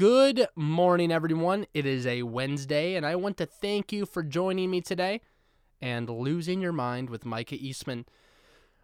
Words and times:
Good 0.00 0.46
morning, 0.56 1.12
everyone. 1.12 1.66
It 1.74 1.84
is 1.84 2.06
a 2.06 2.22
Wednesday, 2.22 2.94
and 2.94 3.04
I 3.04 3.16
want 3.16 3.36
to 3.36 3.44
thank 3.44 3.92
you 3.92 4.06
for 4.06 4.22
joining 4.22 4.70
me 4.70 4.80
today 4.80 5.20
and 5.78 6.08
losing 6.08 6.62
your 6.62 6.72
mind 6.72 7.10
with 7.10 7.26
Micah 7.26 7.62
Eastman. 7.62 8.06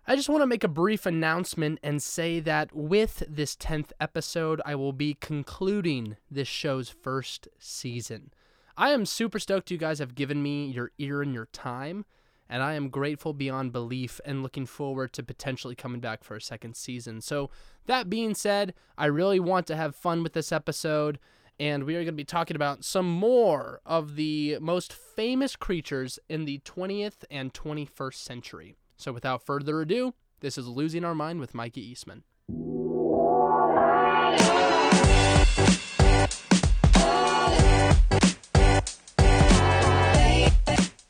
I 0.07 0.15
just 0.15 0.29
want 0.29 0.43
to 0.43 0.47
make 0.47 0.63
a 0.63 0.69
brief 0.69 1.07
announcement 1.07 1.79
and 1.83 2.03
say 2.03 2.39
that 2.41 2.77
with 2.77 3.23
this 3.31 3.57
10th 3.57 3.93
episode, 3.99 4.61
I 4.67 4.75
will 4.75 4.93
be 4.93 5.15
concluding 5.15 6.19
this 6.31 6.49
show's 6.49 6.91
first 6.91 7.49
season. 7.59 8.31
I 8.77 8.91
am 8.91 9.07
super 9.07 9.39
stoked 9.39 9.71
you 9.71 9.79
guys 9.79 10.01
have 10.01 10.17
given 10.17 10.43
me 10.43 10.67
your 10.67 10.91
ear 10.99 11.23
and 11.23 11.33
your 11.33 11.47
time 11.47 12.05
and 12.49 12.63
I 12.63 12.75
am 12.75 12.89
grateful 12.89 13.33
beyond 13.33 13.73
belief 13.73 14.21
and 14.25 14.43
looking 14.43 14.67
forward 14.67 15.13
to 15.15 15.23
potentially 15.23 15.75
coming 15.75 16.01
back 16.01 16.25
for 16.25 16.37
a 16.37 16.41
second 16.41 16.77
season. 16.77 17.21
So, 17.21 17.51
that 17.87 18.11
being 18.11 18.35
said, 18.35 18.75
I 18.99 19.07
really 19.07 19.39
want 19.41 19.67
to 19.69 19.77
have 19.77 19.95
fun 19.95 20.23
with 20.23 20.33
this 20.33 20.51
episode, 20.53 21.19
and 21.59 21.85
we 21.85 21.95
are 21.95 22.01
going 22.01 22.07
to 22.07 22.13
be 22.13 22.25
talking 22.25 22.57
about 22.57 22.85
some 22.85 23.09
more 23.09 23.81
of 23.87 24.17
the 24.17 24.59
most 24.61 24.93
famous 24.93 25.57
creatures 25.57 26.19
in 26.29 26.45
the 26.45 26.59
20th 26.61 27.25
and 27.31 27.55
21st 27.55 28.15
century. 28.15 28.77
So, 28.97 29.13
without 29.13 29.45
further 29.45 29.81
ado, 29.81 30.15
this 30.41 30.59
is 30.59 30.69
Losing 30.69 31.05
Our 31.05 31.15
Mind 31.15 31.41
with 31.41 31.55
Mikey 31.55 31.81
Eastman. 31.81 32.25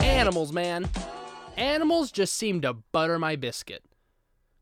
Animals, 0.00 0.52
man. 0.52 0.88
Animals 1.56 2.12
just 2.12 2.34
seem 2.34 2.60
to 2.60 2.74
butter 2.74 3.19
my 3.19 3.34
biscuit. 3.34 3.83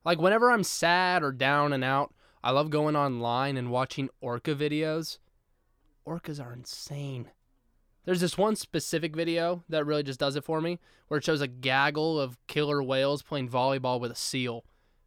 Like 0.04 0.20
whenever 0.20 0.50
I'm 0.50 0.62
sad 0.62 1.22
or 1.22 1.32
down 1.32 1.72
and 1.72 1.82
out, 1.82 2.14
I 2.42 2.52
love 2.52 2.70
going 2.70 2.94
online 2.94 3.56
and 3.56 3.70
watching 3.70 4.10
orca 4.20 4.54
videos. 4.54 5.18
Orcas 6.06 6.44
are 6.44 6.52
insane. 6.52 7.30
There's 8.04 8.20
this 8.20 8.38
one 8.38 8.54
specific 8.54 9.16
video 9.16 9.64
that 9.68 9.86
really 9.86 10.02
just 10.02 10.20
does 10.20 10.36
it 10.36 10.44
for 10.44 10.60
me, 10.60 10.78
where 11.08 11.18
it 11.18 11.24
shows 11.24 11.40
a 11.40 11.48
gaggle 11.48 12.20
of 12.20 12.36
killer 12.46 12.82
whales 12.82 13.22
playing 13.22 13.48
volleyball 13.48 13.98
with 13.98 14.12
a 14.12 14.16
seal. 14.16 14.64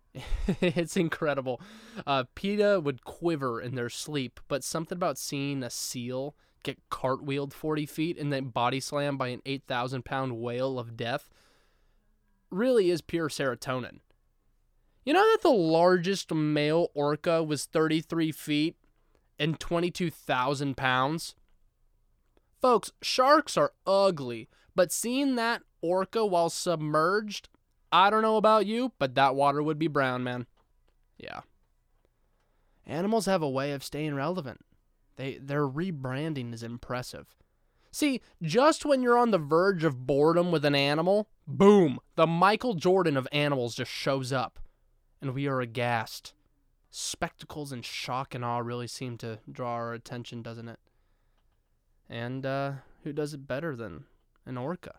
it's 0.61 0.97
incredible. 0.97 1.61
Uh, 2.05 2.23
PETA 2.33 2.81
would 2.83 3.05
quiver 3.05 3.61
in 3.61 3.75
their 3.75 3.89
sleep, 3.89 4.39
but 4.47 4.63
something 4.63 4.95
about 4.95 5.19
seeing 5.19 5.61
a 5.61 5.69
seal 5.69 6.35
get 6.63 6.89
cartwheeled 6.89 7.53
40 7.53 7.85
feet 7.85 8.17
and 8.17 8.33
then 8.33 8.45
body 8.45 8.79
slammed 8.79 9.19
by 9.19 9.27
an 9.27 9.41
8,000 9.45 10.03
pound 10.03 10.37
whale 10.39 10.79
of 10.79 10.97
death 10.97 11.29
really 12.49 12.89
is 12.89 13.01
pure 13.01 13.29
serotonin. 13.29 13.99
You 15.05 15.13
know 15.13 15.23
that 15.31 15.41
the 15.41 15.49
largest 15.49 16.33
male 16.33 16.89
orca 16.93 17.41
was 17.41 17.65
33 17.65 18.31
feet 18.31 18.75
and 19.39 19.59
22,000 19.59 20.75
pounds? 20.75 21.35
Folks, 22.61 22.91
sharks 23.01 23.55
are 23.55 23.71
ugly, 23.85 24.49
but 24.75 24.91
seeing 24.91 25.35
that 25.35 25.61
orca 25.81 26.25
while 26.25 26.49
submerged, 26.49 27.49
I 27.91 28.09
don't 28.09 28.21
know 28.21 28.37
about 28.37 28.65
you, 28.65 28.91
but 28.99 29.15
that 29.15 29.35
water 29.35 29.63
would 29.63 29.79
be 29.79 29.87
brown, 29.87 30.23
man. 30.23 30.45
Yeah. 31.17 31.41
Animals 32.85 33.25
have 33.25 33.41
a 33.41 33.49
way 33.49 33.71
of 33.71 33.83
staying 33.83 34.15
relevant. 34.15 34.59
They 35.15 35.37
their 35.37 35.67
rebranding 35.67 36.53
is 36.53 36.63
impressive. 36.63 37.36
See, 37.97 38.21
just 38.43 38.85
when 38.85 39.01
you're 39.01 39.17
on 39.17 39.31
the 39.31 39.39
verge 39.39 39.83
of 39.83 40.05
boredom 40.05 40.51
with 40.51 40.63
an 40.65 40.75
animal, 40.75 41.29
boom, 41.47 41.97
the 42.15 42.27
Michael 42.27 42.75
Jordan 42.75 43.17
of 43.17 43.27
animals 43.31 43.73
just 43.73 43.89
shows 43.89 44.31
up, 44.31 44.59
and 45.19 45.33
we 45.33 45.47
are 45.47 45.61
aghast. 45.61 46.35
Spectacles 46.91 47.71
and 47.71 47.83
shock 47.83 48.35
and 48.35 48.45
awe 48.45 48.59
really 48.59 48.85
seem 48.85 49.17
to 49.17 49.39
draw 49.51 49.71
our 49.71 49.93
attention, 49.93 50.43
doesn't 50.43 50.69
it? 50.69 50.77
And 52.07 52.45
uh, 52.45 52.71
who 53.03 53.13
does 53.13 53.33
it 53.33 53.47
better 53.47 53.75
than 53.75 54.03
an 54.45 54.59
orca? 54.59 54.97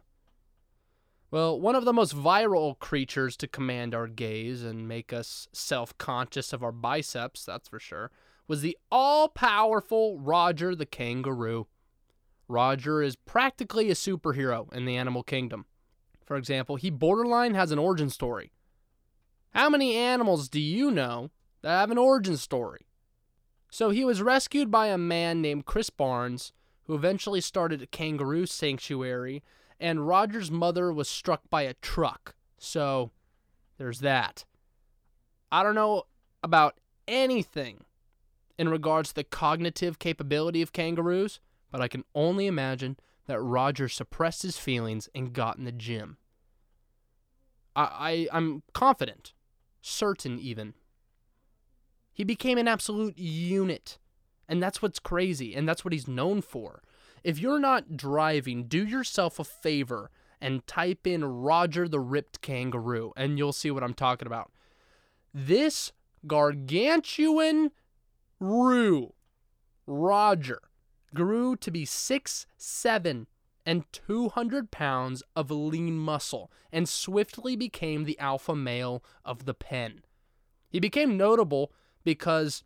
Well, 1.31 1.61
one 1.61 1.77
of 1.77 1.85
the 1.85 1.93
most 1.93 2.17
viral 2.17 2.77
creatures 2.81 3.37
to 3.37 3.47
command 3.47 3.95
our 3.95 4.09
gaze 4.09 4.65
and 4.65 4.89
make 4.89 5.13
us 5.13 5.47
self 5.53 5.97
conscious 5.99 6.53
of 6.53 6.65
our 6.65 6.73
biceps, 6.73 7.45
that's 7.45 7.69
for 7.69 7.79
sure, 7.79 8.11
was 8.49 8.61
the 8.61 8.77
all 8.91 9.29
powerful 9.29 10.19
Roger 10.19 10.75
the 10.75 10.85
kangaroo. 10.85 11.69
Roger 12.49 13.03
is 13.03 13.15
practically 13.15 13.91
a 13.91 13.95
superhero 13.95 14.73
in 14.73 14.87
the 14.87 14.97
animal 14.97 15.23
kingdom. 15.23 15.67
For 16.25 16.37
example, 16.37 16.77
he 16.77 16.91
borderline 16.91 17.55
has 17.55 17.71
an 17.73 17.79
origin 17.79 18.11
story. 18.11 18.53
How 19.55 19.71
many 19.71 19.97
animals 19.97 20.49
do 20.49 20.61
you 20.61 20.91
know 20.91 21.31
that 21.63 21.71
have 21.71 21.91
an 21.91 21.99
origin 21.99 22.37
story? 22.37 22.87
So 23.71 23.91
he 23.91 24.05
was 24.05 24.23
rescued 24.23 24.71
by 24.71 24.87
a 24.87 24.99
man 24.99 25.43
named 25.43 25.67
Chris 25.67 25.91
Barnes, 25.91 26.53
who 26.85 26.95
eventually 26.95 27.41
started 27.41 27.83
a 27.83 27.87
kangaroo 27.87 28.47
sanctuary, 28.47 29.43
and 29.79 30.09
Roger's 30.09 30.51
mother 30.51 30.93
was 30.93 31.09
struck 31.09 31.43
by 31.51 31.63
a 31.63 31.75
truck. 31.75 32.35
So 32.59 33.11
there's 33.77 34.01
that. 34.01 34.45
I 35.53 35.63
don't 35.63 35.75
know 35.75 36.05
about 36.43 36.79
anything 37.07 37.85
in 38.59 38.69
regards 38.69 39.11
to 39.11 39.15
the 39.17 39.25
cognitive 39.25 39.99
capability 39.99 40.63
of 40.63 40.73
kangaroos, 40.73 41.41
but 41.71 41.81
I 41.81 41.89
can 41.89 42.05
only 42.15 42.47
imagine 42.47 42.97
that 43.27 43.41
Roger 43.41 43.89
suppressed 43.89 44.43
his 44.43 44.59
feelings 44.59 45.09
and 45.15 45.33
got 45.33 45.59
in 45.59 45.65
the 45.65 45.73
gym. 45.73 46.17
I, 47.77 48.29
I 48.33 48.37
I'm 48.37 48.63
confident, 48.73 49.35
certain 49.83 50.39
even. 50.39 50.75
He 52.13 52.25
became 52.25 52.59
an 52.59 52.69
absolute 52.69 53.19
unit. 53.19 53.99
And 54.49 54.63
that's 54.63 54.81
what's 54.81 54.99
crazy, 54.99 55.55
and 55.55 55.69
that's 55.69 55.85
what 55.85 55.93
he's 55.93 56.09
known 56.09 56.41
for. 56.41 56.83
If 57.23 57.39
you're 57.39 57.59
not 57.59 57.97
driving, 57.97 58.65
do 58.65 58.87
yourself 58.87 59.39
a 59.39 59.45
favor 59.45 60.11
and 60.41 60.67
type 60.67 61.07
in 61.07 61.25
Roger 61.25 61.87
the 61.87 62.01
Ripped 62.01 62.41
Kangaroo, 62.41 63.13
and 63.17 63.37
you'll 63.37 63.53
see 63.53 63.71
what 63.71 63.83
I'm 63.83 63.95
talking 63.95 64.27
about. 64.27 64.51
This 65.35 65.93
gargantuan 66.27 67.73
Roo, 68.41 69.13
Roger, 69.87 70.61
grew 71.15 71.57
to 71.57 71.71
be 71.71 71.85
six 71.85 72.47
seven 72.57 73.27
and 73.65 73.85
200 73.93 74.71
pounds 74.71 75.23
of 75.37 75.51
lean 75.51 75.99
muscle 75.99 76.51
and 76.73 76.89
swiftly 76.89 77.55
became 77.55 78.05
the 78.05 78.19
alpha 78.19 78.57
male 78.57 79.05
of 79.25 79.45
the 79.45 79.55
pen. 79.55 80.03
He 80.71 80.81
became 80.81 81.17
notable 81.17 81.73
because 82.03 82.65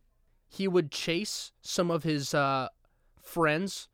he 0.49 0.69
would 0.69 0.93
chase 0.93 1.51
some 1.61 1.91
of 1.91 2.05
his 2.05 2.35
uh, 2.35 2.69
friends, 3.21 3.89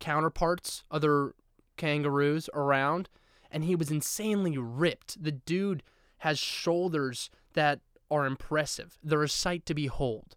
counterparts, 0.00 0.84
other 0.90 1.34
kangaroos 1.76 2.50
around, 2.52 3.08
and 3.50 3.64
he 3.64 3.74
was 3.74 3.90
insanely 3.90 4.58
ripped. 4.58 5.22
The 5.22 5.32
dude 5.32 5.82
has 6.18 6.38
shoulders 6.38 7.30
that 7.54 7.80
are 8.10 8.26
impressive. 8.26 8.98
They're 9.02 9.22
a 9.22 9.28
sight 9.28 9.64
to 9.66 9.74
behold. 9.74 10.36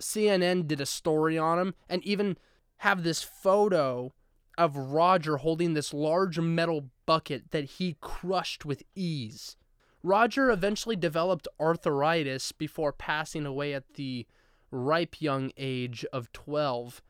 CNN 0.00 0.66
did 0.66 0.80
a 0.80 0.86
story 0.86 1.38
on 1.38 1.58
him 1.58 1.74
and 1.88 2.04
even 2.04 2.36
have 2.78 3.02
this 3.02 3.22
photo 3.22 4.12
of 4.56 4.76
Roger 4.76 5.38
holding 5.38 5.74
this 5.74 5.92
large 5.92 6.38
metal 6.38 6.90
bucket 7.06 7.50
that 7.50 7.64
he 7.64 7.96
crushed 8.00 8.64
with 8.64 8.82
ease. 8.94 9.56
Roger 10.02 10.50
eventually 10.50 10.96
developed 10.96 11.48
arthritis 11.58 12.52
before 12.52 12.92
passing 12.92 13.46
away 13.46 13.72
at 13.72 13.94
the 13.94 14.26
ripe 14.70 15.20
young 15.20 15.50
age 15.56 16.04
of 16.12 16.30
12. 16.32 17.02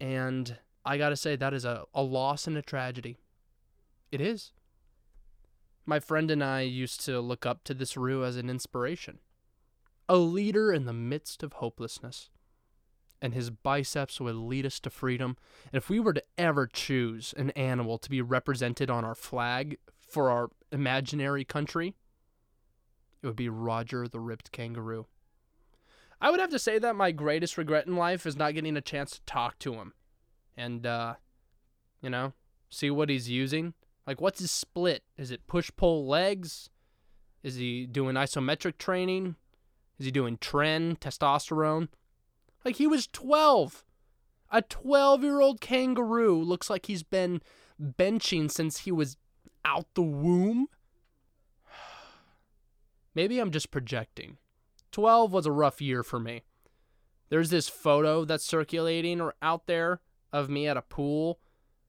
And 0.00 0.56
I 0.84 0.96
gotta 0.96 1.16
say, 1.16 1.36
that 1.36 1.52
is 1.52 1.64
a, 1.64 1.84
a 1.94 2.02
loss 2.02 2.46
and 2.46 2.56
a 2.56 2.62
tragedy. 2.62 3.18
It 4.10 4.20
is. 4.20 4.52
My 5.84 6.00
friend 6.00 6.30
and 6.30 6.42
I 6.42 6.62
used 6.62 7.04
to 7.04 7.20
look 7.20 7.44
up 7.44 7.64
to 7.64 7.74
this 7.74 7.96
Roo 7.96 8.24
as 8.24 8.36
an 8.36 8.50
inspiration, 8.50 9.18
a 10.08 10.16
leader 10.16 10.72
in 10.72 10.84
the 10.84 10.92
midst 10.92 11.42
of 11.42 11.54
hopelessness 11.54 12.30
and 13.20 13.34
his 13.34 13.50
biceps 13.50 14.20
would 14.20 14.34
lead 14.34 14.66
us 14.66 14.80
to 14.80 14.90
freedom. 14.90 15.36
And 15.72 15.78
if 15.78 15.88
we 15.88 16.00
were 16.00 16.12
to 16.12 16.22
ever 16.36 16.66
choose 16.66 17.34
an 17.36 17.50
animal 17.50 17.98
to 17.98 18.10
be 18.10 18.22
represented 18.22 18.90
on 18.90 19.04
our 19.04 19.14
flag 19.14 19.78
for 20.08 20.30
our 20.30 20.50
imaginary 20.70 21.44
country, 21.44 21.94
it 23.22 23.26
would 23.26 23.36
be 23.36 23.48
Roger 23.48 24.06
the 24.06 24.20
ripped 24.20 24.52
kangaroo. 24.52 25.06
I 26.20 26.30
would 26.30 26.40
have 26.40 26.50
to 26.50 26.58
say 26.58 26.78
that 26.78 26.96
my 26.96 27.12
greatest 27.12 27.58
regret 27.58 27.86
in 27.86 27.96
life 27.96 28.26
is 28.26 28.36
not 28.36 28.54
getting 28.54 28.76
a 28.76 28.80
chance 28.80 29.12
to 29.12 29.20
talk 29.22 29.58
to 29.60 29.74
him 29.74 29.92
and, 30.56 30.84
uh, 30.84 31.14
you 32.02 32.10
know, 32.10 32.32
see 32.70 32.90
what 32.90 33.08
he's 33.08 33.30
using. 33.30 33.74
Like, 34.06 34.20
what's 34.20 34.40
his 34.40 34.50
split? 34.50 35.04
Is 35.16 35.30
it 35.30 35.46
push 35.46 35.70
pull 35.76 36.06
legs? 36.06 36.70
Is 37.42 37.56
he 37.56 37.86
doing 37.86 38.16
isometric 38.16 38.78
training? 38.78 39.36
Is 39.98 40.06
he 40.06 40.12
doing 40.12 40.38
tren, 40.38 40.98
testosterone? 40.98 41.88
Like 42.68 42.76
he 42.76 42.86
was 42.86 43.06
12. 43.06 43.82
A 44.52 44.60
12 44.60 45.22
year 45.22 45.40
old 45.40 45.58
kangaroo 45.58 46.38
looks 46.42 46.68
like 46.68 46.84
he's 46.84 47.02
been 47.02 47.40
benching 47.80 48.50
since 48.50 48.80
he 48.80 48.92
was 48.92 49.16
out 49.64 49.86
the 49.94 50.02
womb. 50.02 50.66
Maybe 53.14 53.38
I'm 53.38 53.52
just 53.52 53.70
projecting. 53.70 54.36
12 54.92 55.32
was 55.32 55.46
a 55.46 55.50
rough 55.50 55.80
year 55.80 56.02
for 56.02 56.20
me. 56.20 56.42
There's 57.30 57.48
this 57.48 57.70
photo 57.70 58.26
that's 58.26 58.44
circulating 58.44 59.18
or 59.18 59.32
out 59.40 59.66
there 59.66 60.02
of 60.30 60.50
me 60.50 60.68
at 60.68 60.76
a 60.76 60.82
pool 60.82 61.40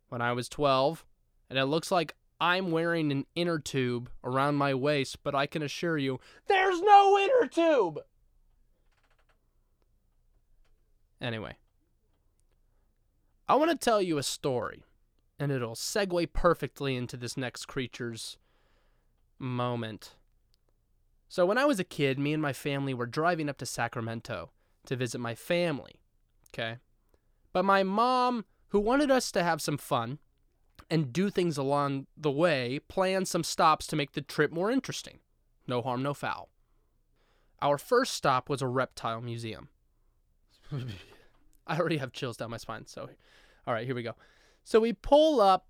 when 0.07 0.21
I 0.21 0.31
was 0.31 0.47
12, 0.47 1.03
and 1.49 1.59
it 1.59 1.65
looks 1.65 1.91
like 1.91 2.15
I'm 2.39 2.71
wearing 2.71 3.11
an 3.11 3.25
inner 3.35 3.59
tube 3.59 4.09
around 4.23 4.55
my 4.55 4.73
waist, 4.73 5.23
but 5.23 5.35
I 5.35 5.45
can 5.45 5.61
assure 5.61 5.97
you, 5.97 6.21
there's 6.47 6.79
no 6.79 7.19
inner 7.19 7.47
tube! 7.47 7.99
Anyway, 11.21 11.57
I 13.47 13.55
want 13.55 13.71
to 13.71 13.77
tell 13.77 14.01
you 14.01 14.17
a 14.17 14.23
story, 14.23 14.83
and 15.39 15.51
it'll 15.51 15.75
segue 15.75 16.31
perfectly 16.33 16.95
into 16.95 17.17
this 17.17 17.35
next 17.35 17.65
creature's 17.65 18.37
moment. 19.37 20.15
So, 21.27 21.45
when 21.45 21.57
I 21.57 21.65
was 21.65 21.79
a 21.79 21.83
kid, 21.83 22.17
me 22.17 22.33
and 22.33 22.41
my 22.41 22.53
family 22.53 22.93
were 22.93 23.05
driving 23.05 23.49
up 23.49 23.57
to 23.59 23.65
Sacramento 23.65 24.51
to 24.85 24.95
visit 24.95 25.19
my 25.19 25.35
family. 25.35 25.99
Okay. 26.53 26.77
But 27.53 27.65
my 27.65 27.83
mom, 27.83 28.45
who 28.69 28.79
wanted 28.79 29.11
us 29.11 29.31
to 29.33 29.43
have 29.43 29.61
some 29.61 29.77
fun 29.77 30.19
and 30.89 31.13
do 31.13 31.29
things 31.29 31.57
along 31.57 32.07
the 32.17 32.31
way, 32.31 32.79
planned 32.87 33.27
some 33.27 33.43
stops 33.43 33.85
to 33.87 33.95
make 33.95 34.13
the 34.13 34.21
trip 34.21 34.51
more 34.51 34.71
interesting. 34.71 35.19
No 35.67 35.81
harm, 35.81 36.01
no 36.01 36.13
foul. 36.13 36.49
Our 37.61 37.77
first 37.77 38.13
stop 38.13 38.49
was 38.49 38.61
a 38.61 38.67
reptile 38.67 39.21
museum. 39.21 39.69
I 41.67 41.77
already 41.77 41.97
have 41.97 42.11
chills 42.11 42.37
down 42.37 42.51
my 42.51 42.57
spine, 42.57 42.85
so 42.87 43.09
all 43.67 43.73
right, 43.73 43.85
here 43.85 43.95
we 43.95 44.03
go. 44.03 44.15
So 44.63 44.79
we 44.79 44.93
pull 44.93 45.41
up, 45.41 45.67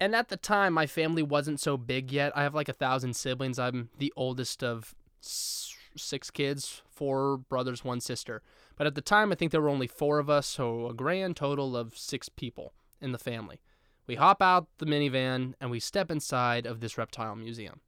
and 0.00 0.14
at 0.14 0.28
the 0.28 0.36
time, 0.36 0.72
my 0.72 0.86
family 0.86 1.22
wasn't 1.22 1.60
so 1.60 1.76
big 1.76 2.12
yet. 2.12 2.36
I 2.36 2.42
have 2.42 2.54
like 2.54 2.68
a 2.68 2.72
thousand 2.72 3.14
siblings. 3.14 3.58
I'm 3.58 3.90
the 3.98 4.12
oldest 4.16 4.62
of 4.62 4.94
six 5.20 6.30
kids, 6.30 6.82
four 6.90 7.38
brothers, 7.38 7.84
one 7.84 8.00
sister. 8.00 8.42
But 8.76 8.86
at 8.86 8.94
the 8.94 9.00
time, 9.00 9.30
I 9.30 9.34
think 9.36 9.52
there 9.52 9.60
were 9.60 9.68
only 9.68 9.86
four 9.86 10.18
of 10.18 10.28
us, 10.28 10.46
so 10.46 10.88
a 10.88 10.94
grand 10.94 11.36
total 11.36 11.76
of 11.76 11.96
six 11.96 12.28
people 12.28 12.74
in 13.00 13.12
the 13.12 13.18
family. 13.18 13.60
We 14.06 14.16
hop 14.16 14.42
out 14.42 14.66
the 14.78 14.86
minivan 14.86 15.54
and 15.60 15.70
we 15.70 15.80
step 15.80 16.10
inside 16.10 16.66
of 16.66 16.80
this 16.80 16.98
reptile 16.98 17.36
museum. 17.36 17.80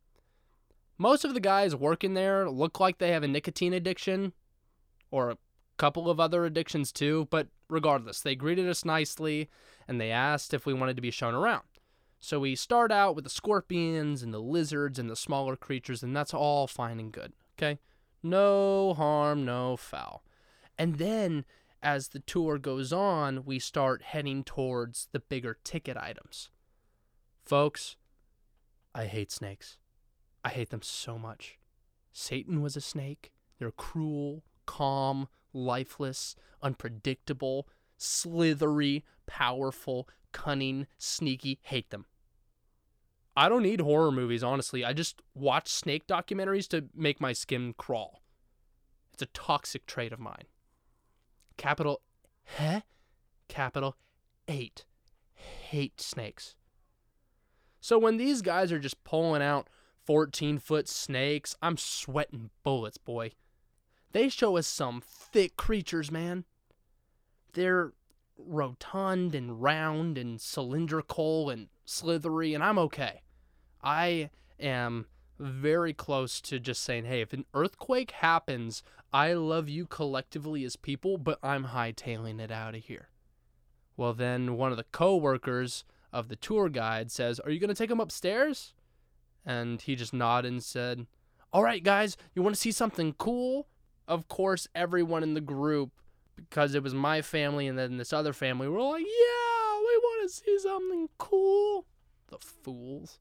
Most 0.99 1.25
of 1.25 1.35
the 1.35 1.41
guys 1.41 1.77
working 1.77 2.15
there 2.15 2.49
look 2.49 2.81
like 2.81 2.99
they 2.99 3.11
have 3.11 3.23
a 3.23 3.29
nicotine 3.29 3.75
addiction 3.75 4.33
or 5.11 5.37
couple 5.76 6.11
of 6.11 6.20
other 6.20 6.44
addictions 6.44 6.93
too, 6.93 7.28
but 7.31 7.49
regardless, 7.69 8.20
they 8.20 8.34
greeted 8.34 8.69
us 8.69 8.84
nicely 8.84 9.49
and 9.88 10.00
they 10.00 10.11
asked 10.11 10.55
if 10.55 10.67
we 10.67 10.75
wanted 10.75 10.96
to 10.96 11.02
be 11.02 11.11
shown 11.11 11.34
around. 11.34 11.64
So 12.19 12.40
we 12.40 12.55
start 12.55 12.90
out 12.90 13.14
with 13.14 13.25
the 13.25 13.31
scorpions 13.31 14.23
and 14.23 14.32
the 14.32 14.40
lizards 14.40 14.99
and 14.99 15.08
the 15.08 15.17
smaller 15.17 15.55
creatures, 15.55 16.02
and 16.02 16.17
that's 16.17 16.34
all 16.34 16.67
fine 16.67 16.99
and 16.99 17.12
good. 17.12 17.32
Okay? 17.58 17.78
No 18.23 18.94
harm, 18.94 19.44
no 19.44 19.76
foul. 19.76 20.25
And 20.78 20.96
then 20.96 21.44
as 21.82 22.08
the 22.08 22.19
tour 22.20 22.58
goes 22.58 22.93
on, 22.93 23.44
we 23.44 23.58
start 23.58 24.02
heading 24.02 24.43
towards 24.44 25.08
the 25.12 25.20
bigger 25.20 25.58
ticket 25.62 25.96
items. 25.96 26.50
Folks, 27.44 27.96
I 28.94 29.05
hate 29.05 29.31
snakes. 29.31 29.78
I 30.44 30.49
hate 30.49 30.70
them 30.70 30.82
so 30.82 31.19
much. 31.19 31.58
Satan 32.12 32.62
was 32.62 32.76
a 32.76 32.81
snake. 32.81 33.31
They're 33.58 33.70
cruel, 33.70 34.43
calm, 34.64 35.28
lifeless, 35.56 36.37
unpredictable, 36.62 37.69
slithery, 37.97 39.05
powerful, 39.26 40.08
cunning, 40.32 40.87
sneaky. 40.99 41.58
Hate 41.62 41.91
them. 41.91 42.06
I 43.37 43.49
don't 43.49 43.62
need 43.62 43.81
horror 43.81 44.12
movies, 44.12 44.43
honestly. 44.43 44.85
I 44.85 44.93
just 44.93 45.20
watch 45.35 45.69
snake 45.69 46.06
documentaries 46.06 46.69
to 46.69 46.87
make 46.94 47.20
my 47.20 47.32
skin 47.32 47.75
crawl. 47.76 48.23
It's 49.12 49.23
a 49.23 49.26
toxic 49.26 49.87
trait 49.87 50.12
of 50.12 50.20
mine. 50.20 50.44
Capital 51.56 52.02
H, 52.59 52.82
capital 53.49 53.97
8. 54.49 54.85
Hate 55.35 56.00
snakes. 56.00 56.55
So 57.81 57.99
when 57.99 58.17
these 58.17 58.43
guys 58.43 58.73
are 58.73 58.79
just 58.79 59.05
pulling 59.05 59.43
out 59.43 59.69
14 60.05 60.59
foot 60.59 60.88
snakes, 60.88 61.56
I'm 61.61 61.76
sweating 61.76 62.50
bullets, 62.62 62.99
boy. 62.99 63.32
They 64.12 64.29
show 64.29 64.56
us 64.56 64.67
some 64.67 65.03
thick 65.05 65.56
creatures, 65.56 66.11
man. 66.11 66.44
They're 67.53 67.93
rotund 68.38 69.35
and 69.35 69.62
round 69.62 70.19
and 70.19 70.41
cylindrical 70.41 71.50
and 71.50 71.69
slithery, 71.85 72.55
and 72.55 72.62
I'm 72.62 72.79
okay. 72.79 73.23
I 73.82 74.31
am 74.58 75.06
very 75.38 75.93
close 75.93 76.41
to 76.43 76.58
just 76.58 76.82
saying, 76.82 77.05
hey, 77.05 77.20
if 77.20 77.32
an 77.32 77.44
earthquake 77.55 78.12
happens, 78.12 78.82
I 79.12 79.35
love 79.35 79.69
you 79.69 79.87
collectively 79.87 80.64
as 80.64 80.76
people, 80.76 81.19
but 81.19 81.38
I'm 81.43 81.67
hightailing 81.67 82.41
it 82.41 82.50
out 82.50 82.75
of 82.75 82.85
here. 82.85 83.09
Well, 83.97 84.12
then 84.12 84.56
one 84.56 84.70
of 84.70 84.76
the 84.76 84.85
co-workers 84.93 85.85
of 86.12 86.29
the 86.29 86.37
tour 86.37 86.69
guide 86.69 87.11
says, 87.11 87.41
Are 87.41 87.50
you 87.50 87.61
going 87.61 87.69
to 87.69 87.75
take 87.75 87.91
him 87.91 88.00
upstairs? 88.00 88.75
And 89.44 89.81
he 89.81 89.97
just 89.97 90.12
nodded 90.12 90.52
and 90.52 90.62
said, 90.62 91.06
All 91.52 91.62
right, 91.62 91.82
guys, 91.82 92.17
you 92.35 92.43
want 92.43 92.55
to 92.55 92.61
see 92.61 92.73
something 92.73 93.14
cool? 93.14 93.69
Of 94.08 94.29
course, 94.29 94.69
everyone 94.75 95.23
in 95.23 95.35
the 95.35 95.41
group, 95.41 95.91
because 96.37 96.75
it 96.75 96.82
was 96.82 96.94
my 96.94 97.23
family 97.23 97.67
and 97.67 97.79
then 97.79 97.97
this 97.97 98.12
other 98.12 98.32
family, 98.32 98.69
were 98.69 98.81
like, 98.81 99.05
Yeah, 99.05 99.79
we 99.79 99.97
want 99.99 100.29
to 100.29 100.35
see 100.35 100.58
something 100.58 101.08
cool. 101.19 101.87
The 102.29 102.38
fools. 102.38 103.19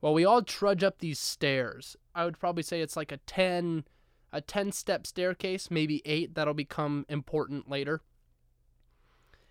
Well, 0.00 0.14
we 0.14 0.24
all 0.24 0.42
trudge 0.42 0.84
up 0.84 0.98
these 0.98 1.18
stairs. 1.18 1.96
I 2.14 2.24
would 2.24 2.38
probably 2.38 2.62
say 2.62 2.80
it's 2.80 2.96
like 2.96 3.12
a 3.12 3.16
10 3.18 3.84
a 4.32 4.40
10 4.40 4.72
step 4.72 5.06
staircase, 5.06 5.70
maybe 5.70 6.02
8 6.04 6.34
that'll 6.34 6.52
become 6.52 7.06
important 7.08 7.70
later. 7.70 8.02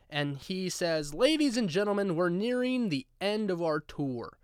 And 0.09 0.37
he 0.37 0.69
says, 0.69 1.13
"Ladies 1.13 1.57
and 1.57 1.69
gentlemen, 1.69 2.15
we're 2.15 2.29
nearing 2.29 2.89
the 2.89 3.07
end 3.19 3.49
of 3.49 3.61
our 3.61 3.79
tour, 3.79 4.37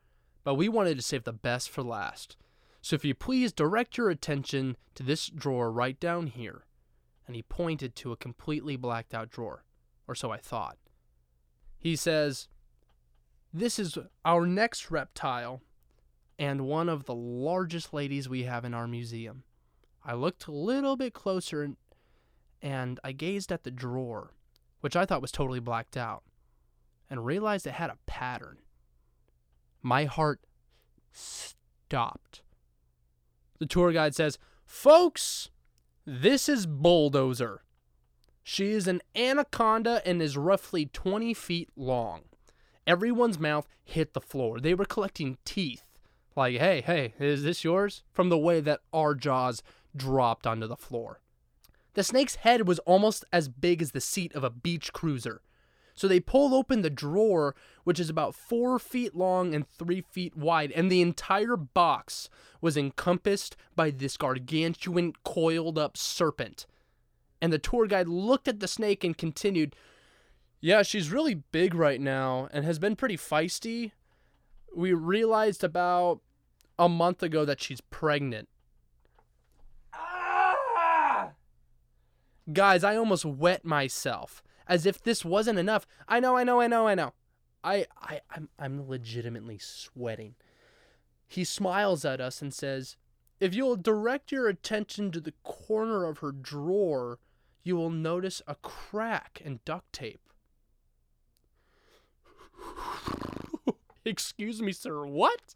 but 0.44 0.56
we 0.56 0.68
wanted 0.68 0.96
to 0.96 1.04
save 1.04 1.24
the 1.26 1.34
best 1.34 1.70
for 1.70 1.84
last. 1.84 2.38
So 2.82 2.96
if 2.96 3.06
you 3.06 3.14
please 3.14 3.54
direct 3.54 3.98
your 3.98 4.10
attention 4.10 4.76
to 4.96 5.04
this 5.04 5.28
drawer 5.28 5.72
right 5.72 6.00
down 6.00 6.28
here." 6.28 6.66
And 7.28 7.36
he 7.36 7.44
pointed 7.44 7.96
to 7.98 8.12
a 8.12 8.18
completely 8.18 8.76
blacked 8.76 9.14
out 9.14 9.30
drawer, 9.30 9.64
or 10.08 10.16
so 10.16 10.32
I 10.32 10.38
thought. 10.38 10.78
He 11.78 11.96
says, 11.96 12.50
"This 13.54 13.80
is 13.80 13.98
our 14.26 14.46
next 14.46 14.92
reptile 14.92 15.62
and 16.38 16.66
one 16.68 16.90
of 16.90 17.06
the 17.06 17.16
largest 17.16 17.94
ladies 17.94 18.28
we 18.28 18.44
have 18.44 18.66
in 18.66 18.74
our 18.74 18.88
museum. 18.88 19.44
I 20.04 20.16
looked 20.16 20.48
a 20.48 20.52
little 20.52 20.96
bit 20.96 21.14
closer 21.14 21.76
and 22.62 23.00
I 23.04 23.12
gazed 23.12 23.52
at 23.52 23.64
the 23.64 23.72
drawer, 23.72 24.34
which 24.80 24.96
I 24.96 25.06
thought 25.06 25.22
was 25.22 25.32
totally 25.32 25.60
blacked 25.60 25.96
out, 25.96 26.24
and 27.10 27.26
realized 27.26 27.68
it 27.68 27.74
had 27.74 27.92
a 27.92 28.00
pattern. 28.08 28.58
My 29.84 30.06
heart 30.06 30.42
stopped. 31.12 32.42
The 33.62 33.68
tour 33.68 33.92
guide 33.92 34.16
says, 34.16 34.40
Folks, 34.66 35.52
this 36.04 36.50
is 36.50 36.66
Bulldozer. 36.66 37.62
She 38.42 38.72
is 38.72 38.88
an 38.88 39.02
anaconda 39.16 40.02
and 40.04 40.20
is 40.20 40.36
roughly 40.36 40.88
20 40.88 41.36
feet 41.36 41.70
long. 41.76 42.22
Everyone's 42.88 43.38
mouth 43.38 43.68
hit 43.84 44.16
the 44.16 44.20
floor. 44.20 44.60
They 44.60 44.74
were 44.74 44.86
collecting 44.86 45.38
teeth 45.46 45.84
like, 46.36 46.58
hey, 46.58 46.82
hey, 46.82 47.14
is 47.20 47.44
this 47.44 47.64
yours? 47.64 48.02
From 48.12 48.30
the 48.30 48.38
way 48.40 48.62
that 48.62 48.80
our 48.92 49.14
jaws 49.14 49.62
dropped 49.96 50.48
onto 50.48 50.66
the 50.66 50.76
floor. 50.76 51.22
The 51.94 52.04
snake's 52.04 52.38
head 52.38 52.68
was 52.68 52.80
almost 52.80 53.26
as 53.32 53.48
big 53.48 53.84
as 53.84 53.92
the 53.92 54.02
seat 54.02 54.34
of 54.34 54.44
a 54.44 54.50
beach 54.50 54.92
cruiser. 54.92 55.44
So 56.02 56.08
they 56.08 56.20
pulled 56.20 56.52
open 56.52 56.82
the 56.82 56.90
drawer, 56.90 57.54
which 57.84 58.00
is 58.00 58.10
about 58.10 58.34
four 58.34 58.80
feet 58.80 59.16
long 59.16 59.54
and 59.54 59.70
three 59.70 60.02
feet 60.02 60.36
wide, 60.36 60.72
and 60.72 60.92
the 60.92 61.00
entire 61.00 61.56
box 61.56 62.28
was 62.60 62.76
encompassed 62.76 63.56
by 63.76 63.92
this 63.92 64.18
gargantuan 64.18 65.14
coiled 65.24 65.78
up 65.78 65.96
serpent. 65.96 66.66
And 67.40 67.54
the 67.54 67.60
tour 67.60 67.86
guide 67.86 68.08
looked 68.08 68.48
at 68.48 68.62
the 68.62 68.68
snake 68.68 69.04
and 69.04 69.16
continued, 69.16 69.76
Yeah, 70.60 70.82
she's 70.82 71.12
really 71.12 71.36
big 71.36 71.76
right 71.76 72.02
now 72.02 72.50
and 72.52 72.66
has 72.66 72.80
been 72.80 72.96
pretty 72.96 73.18
feisty, 73.18 73.92
we 74.76 74.94
realized 74.94 75.64
about 75.64 76.22
a 76.80 76.90
month 76.90 77.22
ago 77.22 77.46
that 77.46 77.62
she's 77.62 77.80
pregnant. 77.80 78.50
Ah! 79.94 81.34
Guys, 82.52 82.84
I 82.84 82.96
almost 82.96 83.24
wet 83.24 83.64
myself. 83.64 84.42
As 84.72 84.86
if 84.86 85.04
this 85.04 85.26
wasn't 85.26 85.60
enough. 85.60 85.86
I 86.08 86.22
know, 86.22 86.38
I 86.38 86.46
know, 86.46 86.62
I 86.62 86.68
know, 86.68 86.88
I 86.88 86.96
know. 86.96 87.12
I, 87.62 87.88
I, 88.02 88.22
I'm, 88.34 88.48
I'm 88.58 88.88
legitimately 88.88 89.58
sweating. 89.58 90.36
He 91.28 91.44
smiles 91.44 92.06
at 92.06 92.22
us 92.22 92.42
and 92.42 92.54
says, 92.54 92.96
If 93.42 93.54
you'll 93.54 93.76
direct 93.76 94.32
your 94.32 94.48
attention 94.48 95.12
to 95.12 95.20
the 95.20 95.34
corner 95.44 96.06
of 96.06 96.20
her 96.20 96.32
drawer, 96.32 97.20
you 97.64 97.76
will 97.76 97.90
notice 97.90 98.42
a 98.48 98.56
crack 98.56 99.42
in 99.44 99.60
duct 99.66 99.92
tape. 99.92 100.30
Excuse 104.06 104.62
me, 104.62 104.72
sir. 104.72 105.06
What? 105.06 105.54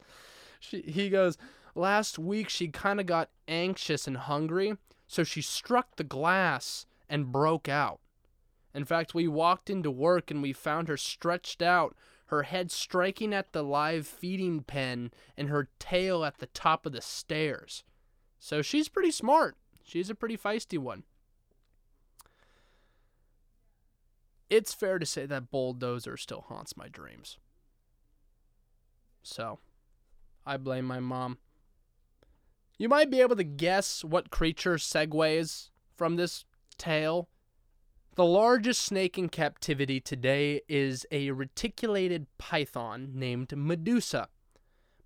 She, 0.59 0.81
he 0.81 1.09
goes, 1.09 1.37
Last 1.73 2.19
week 2.19 2.49
she 2.49 2.67
kind 2.67 2.99
of 2.99 3.05
got 3.05 3.29
anxious 3.47 4.07
and 4.07 4.17
hungry, 4.17 4.75
So 5.07 5.23
she 5.23 5.41
struck 5.41 5.95
the 5.95 6.03
glass 6.03 6.85
and 7.07 7.31
broke 7.31 7.69
out. 7.69 8.01
In 8.75 8.83
fact, 8.83 9.15
we 9.15 9.25
walked 9.25 9.69
into 9.69 9.89
work 9.89 10.29
and 10.29 10.41
we 10.41 10.51
found 10.51 10.89
her 10.89 10.97
stretched 10.97 11.61
out, 11.61 11.95
her 12.27 12.43
head 12.43 12.71
striking 12.71 13.33
at 13.33 13.53
the 13.53 13.63
live 13.63 14.05
feeding 14.05 14.63
pen 14.63 15.11
and 15.37 15.47
her 15.47 15.69
tail 15.79 16.25
at 16.25 16.39
the 16.39 16.47
top 16.47 16.85
of 16.85 16.91
the 16.91 17.01
stairs. 17.01 17.85
So 18.37 18.61
she's 18.61 18.89
pretty 18.89 19.11
smart. 19.11 19.55
She's 19.81 20.09
a 20.09 20.15
pretty 20.15 20.37
feisty 20.37 20.77
one. 20.77 21.03
It's 24.49 24.73
fair 24.73 24.99
to 24.99 25.05
say 25.05 25.25
that 25.25 25.49
Bulldozer 25.49 26.17
still 26.17 26.41
haunts 26.41 26.75
my 26.75 26.89
dreams. 26.89 27.37
So, 29.23 29.59
I 30.45 30.57
blame 30.57 30.85
my 30.85 30.99
mom. 30.99 31.37
You 32.77 32.89
might 32.89 33.09
be 33.09 33.21
able 33.21 33.37
to 33.37 33.43
guess 33.43 34.03
what 34.03 34.31
creature 34.31 34.75
segues 34.75 35.69
from 35.95 36.17
this 36.17 36.43
tale. 36.77 37.29
The 38.15 38.23
largest 38.23 38.81
snake 38.81 39.17
in 39.17 39.27
captivity 39.27 39.99
today 39.99 40.61
is 40.69 41.05
a 41.11 41.31
reticulated 41.31 42.27
python 42.37 43.11
named 43.13 43.51
Medusa. 43.57 44.29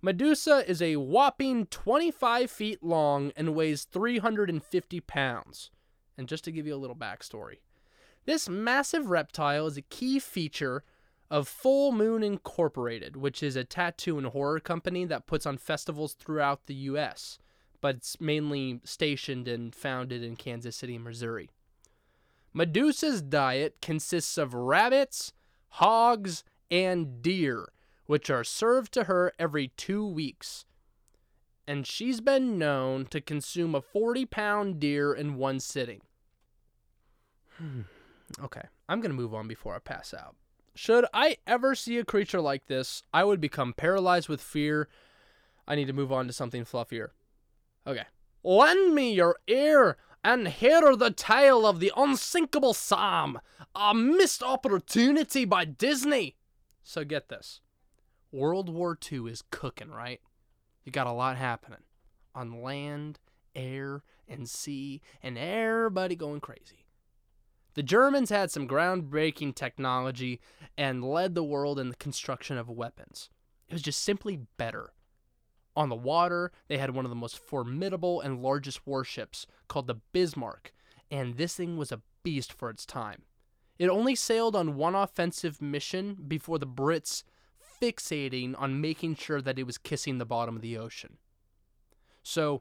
Medusa 0.00 0.62
is 0.70 0.80
a 0.80 0.94
whopping 0.94 1.66
25 1.66 2.48
feet 2.48 2.84
long 2.84 3.32
and 3.34 3.56
weighs 3.56 3.82
350 3.82 5.00
pounds. 5.00 5.72
And 6.16 6.28
just 6.28 6.44
to 6.44 6.52
give 6.52 6.68
you 6.68 6.74
a 6.76 6.78
little 6.78 6.94
backstory, 6.94 7.56
this 8.26 8.48
massive 8.48 9.10
reptile 9.10 9.66
is 9.66 9.76
a 9.76 9.82
key 9.82 10.20
feature 10.20 10.84
of 11.28 11.48
Full 11.48 11.90
Moon 11.90 12.22
Incorporated, 12.22 13.16
which 13.16 13.42
is 13.42 13.56
a 13.56 13.64
tattoo 13.64 14.18
and 14.18 14.28
horror 14.28 14.60
company 14.60 15.04
that 15.06 15.26
puts 15.26 15.46
on 15.46 15.58
festivals 15.58 16.14
throughout 16.14 16.66
the 16.66 16.74
U.S., 16.74 17.40
but 17.80 17.96
it's 17.96 18.20
mainly 18.20 18.80
stationed 18.84 19.48
and 19.48 19.74
founded 19.74 20.22
in 20.22 20.36
Kansas 20.36 20.76
City, 20.76 20.96
Missouri. 20.96 21.50
Medusa's 22.52 23.22
diet 23.22 23.76
consists 23.80 24.36
of 24.36 24.54
rabbits, 24.54 25.32
hogs, 25.68 26.44
and 26.70 27.22
deer, 27.22 27.68
which 28.06 28.30
are 28.30 28.44
served 28.44 28.92
to 28.92 29.04
her 29.04 29.32
every 29.38 29.68
two 29.76 30.06
weeks. 30.06 30.64
And 31.66 31.86
she's 31.86 32.20
been 32.20 32.58
known 32.58 33.06
to 33.06 33.20
consume 33.20 33.74
a 33.74 33.80
40 33.80 34.26
pound 34.26 34.80
deer 34.80 35.12
in 35.12 35.36
one 35.36 35.60
sitting. 35.60 36.00
Hmm. 37.56 37.82
Okay, 38.42 38.62
I'm 38.88 39.00
going 39.00 39.10
to 39.10 39.16
move 39.16 39.34
on 39.34 39.46
before 39.46 39.74
I 39.74 39.78
pass 39.78 40.14
out. 40.14 40.34
Should 40.74 41.04
I 41.12 41.36
ever 41.46 41.74
see 41.74 41.98
a 41.98 42.04
creature 42.04 42.40
like 42.40 42.66
this, 42.66 43.02
I 43.12 43.24
would 43.24 43.40
become 43.40 43.72
paralyzed 43.72 44.28
with 44.28 44.40
fear. 44.40 44.88
I 45.66 45.74
need 45.74 45.86
to 45.86 45.92
move 45.92 46.12
on 46.12 46.26
to 46.26 46.32
something 46.32 46.64
fluffier. 46.64 47.08
Okay. 47.86 48.04
Lend 48.42 48.94
me 48.94 49.12
your 49.12 49.36
ear 49.46 49.96
and 50.22 50.48
hear 50.48 50.94
the 50.96 51.10
tale 51.10 51.66
of 51.66 51.80
the 51.80 51.92
unsinkable 51.96 52.74
Sam, 52.74 53.38
a 53.74 53.94
missed 53.94 54.42
opportunity 54.42 55.44
by 55.44 55.64
Disney. 55.64 56.36
So 56.82 57.04
get 57.04 57.28
this 57.28 57.60
World 58.32 58.68
War 58.68 58.98
II 59.10 59.30
is 59.30 59.42
cooking, 59.50 59.90
right? 59.90 60.20
You 60.84 60.92
got 60.92 61.06
a 61.06 61.12
lot 61.12 61.36
happening 61.36 61.80
on 62.34 62.62
land, 62.62 63.18
air, 63.54 64.02
and 64.28 64.48
sea, 64.48 65.00
and 65.22 65.36
everybody 65.36 66.16
going 66.16 66.40
crazy. 66.40 66.86
The 67.74 67.82
Germans 67.82 68.30
had 68.30 68.50
some 68.50 68.68
groundbreaking 68.68 69.54
technology 69.54 70.40
and 70.76 71.04
led 71.04 71.34
the 71.34 71.44
world 71.44 71.78
in 71.78 71.88
the 71.88 71.96
construction 71.96 72.58
of 72.58 72.68
weapons. 72.68 73.30
It 73.68 73.72
was 73.72 73.82
just 73.82 74.02
simply 74.02 74.40
better. 74.56 74.92
On 75.80 75.88
the 75.88 75.96
water, 75.96 76.52
they 76.68 76.76
had 76.76 76.90
one 76.90 77.06
of 77.06 77.08
the 77.08 77.14
most 77.14 77.38
formidable 77.38 78.20
and 78.20 78.42
largest 78.42 78.86
warships 78.86 79.46
called 79.66 79.86
the 79.86 80.02
Bismarck, 80.12 80.74
and 81.10 81.38
this 81.38 81.56
thing 81.56 81.78
was 81.78 81.90
a 81.90 82.02
beast 82.22 82.52
for 82.52 82.68
its 82.68 82.84
time. 82.84 83.22
It 83.78 83.88
only 83.88 84.14
sailed 84.14 84.54
on 84.54 84.76
one 84.76 84.94
offensive 84.94 85.62
mission 85.62 86.18
before 86.28 86.58
the 86.58 86.66
Brits 86.66 87.22
fixating 87.80 88.54
on 88.58 88.82
making 88.82 89.14
sure 89.14 89.40
that 89.40 89.58
it 89.58 89.62
was 89.62 89.78
kissing 89.78 90.18
the 90.18 90.26
bottom 90.26 90.54
of 90.54 90.60
the 90.60 90.76
ocean. 90.76 91.16
So, 92.22 92.60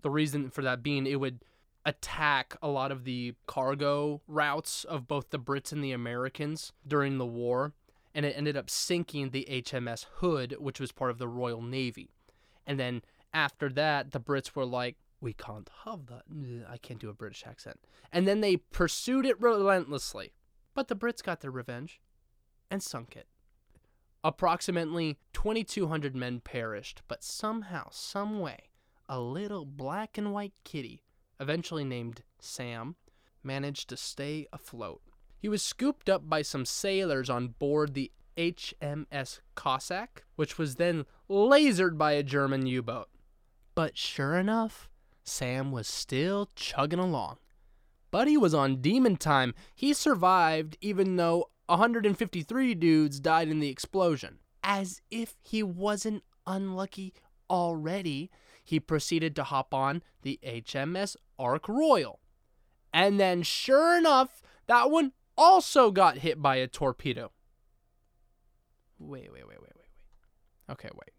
the 0.00 0.08
reason 0.08 0.48
for 0.48 0.62
that 0.62 0.82
being 0.82 1.06
it 1.06 1.20
would 1.20 1.40
attack 1.84 2.56
a 2.62 2.68
lot 2.68 2.90
of 2.90 3.04
the 3.04 3.34
cargo 3.46 4.22
routes 4.26 4.84
of 4.84 5.06
both 5.06 5.28
the 5.28 5.38
Brits 5.38 5.70
and 5.70 5.84
the 5.84 5.92
Americans 5.92 6.72
during 6.86 7.18
the 7.18 7.26
war, 7.26 7.74
and 8.14 8.24
it 8.24 8.32
ended 8.34 8.56
up 8.56 8.70
sinking 8.70 9.32
the 9.32 9.46
HMS 9.50 10.06
Hood, 10.20 10.56
which 10.58 10.80
was 10.80 10.92
part 10.92 11.10
of 11.10 11.18
the 11.18 11.28
Royal 11.28 11.60
Navy. 11.60 12.08
And 12.68 12.78
then 12.78 13.02
after 13.32 13.70
that, 13.70 14.12
the 14.12 14.20
Brits 14.20 14.54
were 14.54 14.66
like, 14.66 14.96
we 15.20 15.32
can't 15.32 15.68
have 15.84 16.06
that. 16.06 16.22
I 16.70 16.76
can't 16.76 17.00
do 17.00 17.08
a 17.08 17.14
British 17.14 17.42
accent. 17.44 17.80
And 18.12 18.28
then 18.28 18.40
they 18.40 18.58
pursued 18.58 19.26
it 19.26 19.40
relentlessly. 19.40 20.34
But 20.74 20.86
the 20.86 20.94
Brits 20.94 21.22
got 21.22 21.40
their 21.40 21.50
revenge 21.50 22.00
and 22.70 22.82
sunk 22.82 23.16
it. 23.16 23.26
Approximately 24.22 25.18
2,200 25.32 26.14
men 26.14 26.40
perished, 26.40 27.02
but 27.08 27.24
somehow, 27.24 27.88
some 27.90 28.38
way, 28.38 28.68
a 29.08 29.18
little 29.18 29.64
black 29.64 30.18
and 30.18 30.32
white 30.32 30.52
kitty, 30.64 31.02
eventually 31.40 31.84
named 31.84 32.22
Sam, 32.38 32.96
managed 33.42 33.88
to 33.88 33.96
stay 33.96 34.46
afloat. 34.52 35.00
He 35.38 35.48
was 35.48 35.62
scooped 35.62 36.10
up 36.10 36.28
by 36.28 36.42
some 36.42 36.64
sailors 36.64 37.30
on 37.30 37.48
board 37.58 37.94
the 37.94 38.12
HMS 38.38 39.40
Cossack, 39.56 40.24
which 40.36 40.56
was 40.56 40.76
then 40.76 41.04
lasered 41.28 41.98
by 41.98 42.12
a 42.12 42.22
German 42.22 42.66
U 42.66 42.82
boat. 42.82 43.08
But 43.74 43.98
sure 43.98 44.36
enough, 44.36 44.88
Sam 45.24 45.72
was 45.72 45.88
still 45.88 46.48
chugging 46.54 47.00
along. 47.00 47.38
Buddy 48.10 48.36
was 48.36 48.54
on 48.54 48.80
demon 48.80 49.16
time. 49.16 49.54
He 49.74 49.92
survived 49.92 50.78
even 50.80 51.16
though 51.16 51.50
153 51.66 52.74
dudes 52.74 53.20
died 53.20 53.48
in 53.48 53.58
the 53.60 53.68
explosion. 53.68 54.38
As 54.62 55.02
if 55.10 55.36
he 55.42 55.62
wasn't 55.62 56.22
unlucky 56.46 57.12
already, 57.50 58.30
he 58.64 58.80
proceeded 58.80 59.34
to 59.36 59.44
hop 59.44 59.74
on 59.74 60.02
the 60.22 60.38
HMS 60.42 61.16
Ark 61.38 61.68
Royal. 61.68 62.20
And 62.92 63.20
then, 63.20 63.42
sure 63.42 63.98
enough, 63.98 64.42
that 64.66 64.90
one 64.90 65.12
also 65.36 65.90
got 65.90 66.18
hit 66.18 66.40
by 66.40 66.56
a 66.56 66.66
torpedo. 66.66 67.32
Wait, 68.98 69.32
wait, 69.32 69.46
wait, 69.46 69.48
wait, 69.48 69.60
wait, 69.60 69.72
wait. 69.76 70.70
Okay, 70.70 70.88
wait. 70.92 71.12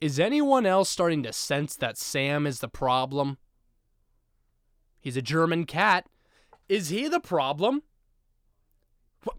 Is 0.00 0.20
anyone 0.20 0.66
else 0.66 0.88
starting 0.88 1.22
to 1.22 1.32
sense 1.32 1.74
that 1.76 1.98
Sam 1.98 2.46
is 2.46 2.60
the 2.60 2.68
problem? 2.68 3.38
He's 5.00 5.16
a 5.16 5.22
German 5.22 5.64
cat. 5.64 6.06
Is 6.68 6.88
he 6.88 7.08
the 7.08 7.20
problem? 7.20 7.82
What? 9.24 9.36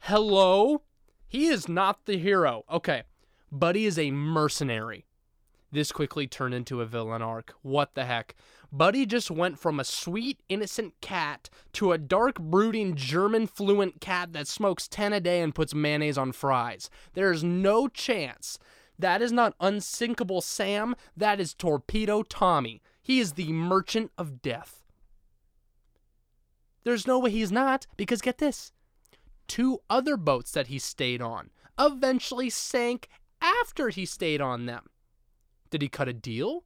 Hello? 0.00 0.82
He 1.26 1.46
is 1.46 1.68
not 1.68 2.04
the 2.06 2.18
hero. 2.18 2.64
Okay. 2.70 3.02
Buddy 3.50 3.86
is 3.86 3.98
a 3.98 4.10
mercenary. 4.10 5.06
This 5.74 5.90
quickly 5.90 6.28
turned 6.28 6.54
into 6.54 6.80
a 6.80 6.86
villain 6.86 7.20
arc. 7.20 7.52
What 7.62 7.96
the 7.96 8.04
heck? 8.04 8.36
Buddy 8.70 9.04
just 9.04 9.28
went 9.28 9.58
from 9.58 9.80
a 9.80 9.84
sweet, 9.84 10.38
innocent 10.48 10.94
cat 11.00 11.50
to 11.72 11.90
a 11.90 11.98
dark, 11.98 12.38
brooding, 12.38 12.94
German 12.94 13.48
fluent 13.48 14.00
cat 14.00 14.32
that 14.34 14.46
smokes 14.46 14.86
10 14.86 15.12
a 15.12 15.18
day 15.18 15.40
and 15.40 15.52
puts 15.52 15.74
mayonnaise 15.74 16.16
on 16.16 16.30
fries. 16.30 16.90
There's 17.14 17.42
no 17.42 17.88
chance. 17.88 18.56
That 19.00 19.20
is 19.20 19.32
not 19.32 19.56
unsinkable 19.58 20.42
Sam, 20.42 20.94
that 21.16 21.40
is 21.40 21.54
Torpedo 21.54 22.22
Tommy. 22.22 22.80
He 23.02 23.18
is 23.18 23.32
the 23.32 23.52
merchant 23.52 24.12
of 24.16 24.42
death. 24.42 24.84
There's 26.84 27.08
no 27.08 27.18
way 27.18 27.32
he's 27.32 27.50
not, 27.50 27.88
because 27.96 28.20
get 28.20 28.38
this 28.38 28.70
two 29.48 29.80
other 29.90 30.16
boats 30.16 30.52
that 30.52 30.68
he 30.68 30.78
stayed 30.78 31.20
on 31.20 31.50
eventually 31.80 32.48
sank 32.48 33.08
after 33.40 33.88
he 33.88 34.06
stayed 34.06 34.40
on 34.40 34.66
them. 34.66 34.84
Did 35.74 35.82
he 35.82 35.88
cut 35.88 36.06
a 36.06 36.12
deal? 36.12 36.62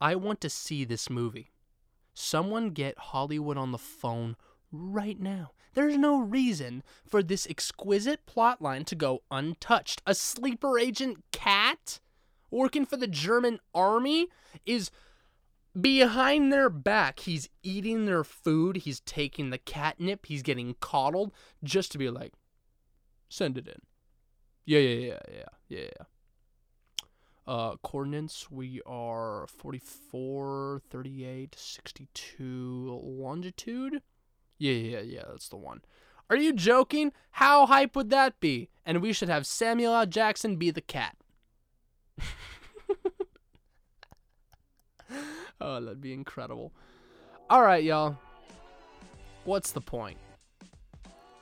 I 0.00 0.16
want 0.16 0.40
to 0.40 0.50
see 0.50 0.84
this 0.84 1.08
movie. 1.08 1.52
Someone 2.12 2.70
get 2.70 2.98
Hollywood 2.98 3.56
on 3.56 3.70
the 3.70 3.78
phone 3.78 4.34
right 4.72 5.20
now. 5.20 5.52
There's 5.74 5.96
no 5.96 6.18
reason 6.18 6.82
for 7.06 7.22
this 7.22 7.46
exquisite 7.48 8.26
plotline 8.26 8.84
to 8.86 8.96
go 8.96 9.22
untouched. 9.30 10.02
A 10.04 10.16
sleeper 10.16 10.80
agent 10.80 11.18
cat 11.30 12.00
working 12.50 12.86
for 12.86 12.96
the 12.96 13.06
German 13.06 13.60
army 13.72 14.26
is 14.66 14.90
behind 15.80 16.52
their 16.52 16.68
back. 16.68 17.20
He's 17.20 17.48
eating 17.62 18.06
their 18.06 18.24
food, 18.24 18.78
he's 18.78 18.98
taking 18.98 19.50
the 19.50 19.58
catnip, 19.58 20.26
he's 20.26 20.42
getting 20.42 20.74
coddled 20.80 21.32
just 21.62 21.92
to 21.92 21.98
be 21.98 22.10
like, 22.10 22.32
send 23.28 23.56
it 23.58 23.68
in. 23.68 23.80
Yeah, 24.66 24.80
yeah, 24.80 25.06
yeah, 25.06 25.20
yeah, 25.32 25.44
yeah, 25.68 25.80
yeah. 25.84 26.04
Uh, 27.46 27.76
coordinates, 27.82 28.50
we 28.50 28.80
are 28.86 29.46
44, 29.48 30.80
38, 30.88 31.54
62 31.58 33.00
longitude. 33.02 34.02
Yeah, 34.58 34.72
yeah, 34.74 35.00
yeah, 35.00 35.22
that's 35.28 35.48
the 35.48 35.56
one. 35.56 35.82
Are 36.30 36.36
you 36.36 36.52
joking? 36.52 37.12
How 37.32 37.66
hype 37.66 37.96
would 37.96 38.10
that 38.10 38.38
be? 38.38 38.68
And 38.86 39.02
we 39.02 39.12
should 39.12 39.28
have 39.28 39.46
Samuel 39.46 39.94
L. 39.94 40.06
Jackson 40.06 40.56
be 40.56 40.70
the 40.70 40.80
cat. 40.80 41.16
oh, 45.60 45.80
that'd 45.80 46.00
be 46.00 46.12
incredible. 46.12 46.72
All 47.50 47.62
right, 47.62 47.82
y'all. 47.82 48.16
What's 49.44 49.72
the 49.72 49.80
point? 49.80 50.16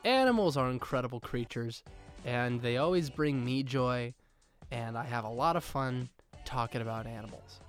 Animals 0.04 0.56
are 0.56 0.70
incredible 0.70 1.20
creatures, 1.20 1.84
and 2.24 2.62
they 2.62 2.78
always 2.78 3.10
bring 3.10 3.44
me 3.44 3.62
joy, 3.62 4.14
and 4.70 4.96
I 4.96 5.04
have 5.04 5.24
a 5.24 5.28
lot 5.28 5.56
of 5.56 5.64
fun 5.64 6.08
talking 6.44 6.80
about 6.80 7.06
animals. 7.06 7.60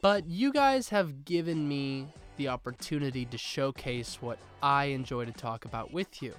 But 0.00 0.26
you 0.26 0.52
guys 0.52 0.88
have 0.90 1.24
given 1.24 1.68
me 1.68 2.06
the 2.36 2.48
opportunity 2.48 3.24
to 3.26 3.38
showcase 3.38 4.18
what 4.20 4.38
I 4.62 4.86
enjoy 4.86 5.24
to 5.24 5.32
talk 5.32 5.64
about 5.64 5.92
with 5.92 6.22
you. 6.22 6.34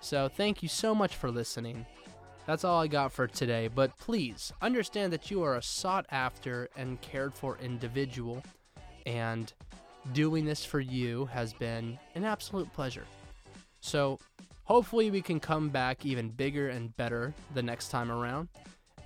So 0.00 0.28
thank 0.28 0.62
you 0.62 0.68
so 0.68 0.94
much 0.94 1.16
for 1.16 1.30
listening. 1.30 1.84
That's 2.46 2.62
all 2.62 2.80
I 2.80 2.86
got 2.86 3.10
for 3.10 3.26
today, 3.26 3.68
but 3.68 3.98
please 3.98 4.52
understand 4.62 5.12
that 5.12 5.32
you 5.32 5.42
are 5.42 5.56
a 5.56 5.62
sought 5.62 6.06
after 6.12 6.68
and 6.76 7.00
cared 7.00 7.34
for 7.34 7.58
individual, 7.60 8.40
and 9.04 9.52
doing 10.12 10.44
this 10.44 10.64
for 10.64 10.78
you 10.78 11.26
has 11.26 11.52
been 11.52 11.98
an 12.14 12.24
absolute 12.24 12.72
pleasure. 12.72 13.04
So, 13.80 14.20
hopefully, 14.62 15.10
we 15.10 15.22
can 15.22 15.40
come 15.40 15.70
back 15.70 16.06
even 16.06 16.28
bigger 16.28 16.68
and 16.68 16.96
better 16.96 17.34
the 17.54 17.64
next 17.64 17.88
time 17.88 18.12
around. 18.12 18.48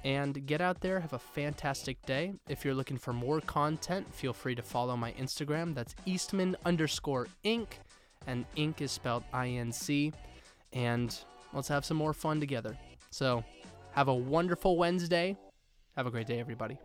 And 0.04 0.46
get 0.46 0.60
out 0.60 0.80
there, 0.80 0.98
have 1.00 1.12
a 1.12 1.18
fantastic 1.18 2.00
day. 2.06 2.32
If 2.48 2.64
you're 2.64 2.74
looking 2.74 2.96
for 2.96 3.12
more 3.12 3.40
content, 3.40 4.12
feel 4.14 4.32
free 4.32 4.54
to 4.54 4.62
follow 4.62 4.96
my 4.96 5.12
Instagram. 5.12 5.74
That's 5.74 5.94
Eastman 6.06 6.56
underscore 6.64 7.28
Inc. 7.44 7.66
And 8.26 8.46
Inc 8.56 8.80
is 8.80 8.92
spelled 8.92 9.24
I 9.32 9.48
N 9.48 9.72
C. 9.72 10.12
And 10.72 11.16
let's 11.52 11.68
have 11.68 11.84
some 11.84 11.96
more 11.96 12.14
fun 12.14 12.40
together. 12.40 12.76
So, 13.10 13.44
have 13.92 14.08
a 14.08 14.14
wonderful 14.14 14.76
Wednesday. 14.76 15.36
Have 15.96 16.06
a 16.06 16.10
great 16.10 16.26
day, 16.26 16.38
everybody. 16.38 16.78